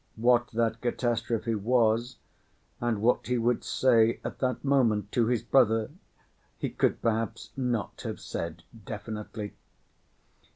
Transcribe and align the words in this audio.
What 0.15 0.47
that 0.53 0.81
catastrophe 0.81 1.53
was, 1.53 2.17
and 2.79 3.03
what 3.03 3.27
he 3.27 3.37
would 3.37 3.63
say 3.63 4.19
at 4.25 4.39
that 4.39 4.63
moment 4.65 5.11
to 5.11 5.27
his 5.27 5.43
brother, 5.43 5.91
he 6.57 6.71
could 6.71 7.03
perhaps 7.03 7.51
not 7.55 8.01
have 8.01 8.19
said 8.19 8.63
definitely. 8.83 9.53